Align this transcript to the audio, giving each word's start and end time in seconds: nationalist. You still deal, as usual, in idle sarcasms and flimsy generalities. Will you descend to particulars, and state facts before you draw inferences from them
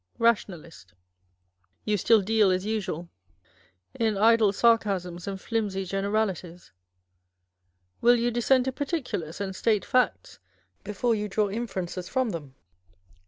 nationalist. 0.17 0.95
You 1.85 1.95
still 1.95 2.21
deal, 2.23 2.49
as 2.49 2.65
usual, 2.65 3.07
in 3.93 4.17
idle 4.17 4.51
sarcasms 4.51 5.27
and 5.27 5.39
flimsy 5.39 5.85
generalities. 5.85 6.71
Will 8.01 8.15
you 8.15 8.31
descend 8.31 8.65
to 8.65 8.71
particulars, 8.71 9.39
and 9.39 9.55
state 9.55 9.85
facts 9.85 10.39
before 10.83 11.13
you 11.13 11.29
draw 11.29 11.51
inferences 11.51 12.09
from 12.09 12.31
them 12.31 12.55